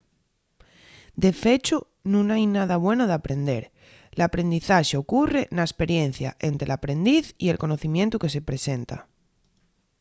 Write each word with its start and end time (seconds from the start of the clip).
de 1.23 1.31
fechu 1.43 1.77
nun 2.11 2.25
hai 2.33 2.45
nada 2.57 2.75
bueno 2.85 3.03
d’aprender. 3.07 3.63
l’aprendizaxe 4.17 4.95
ocurre 5.03 5.41
na 5.55 5.63
esperiencia 5.69 6.29
ente 6.49 6.67
l’aprendiz 6.69 7.25
y 7.43 7.45
el 7.51 7.61
conocimientu 7.63 8.15
que 8.21 8.31
se-y 8.33 8.47
presenta 8.49 8.97